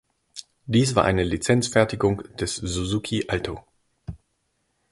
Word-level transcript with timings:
Dies 0.65 0.95
war 0.95 1.03
eine 1.05 1.23
Lizenzfertigung 1.23 2.23
des 2.35 2.55
Suzuki 2.55 3.25
Alto. 3.27 3.63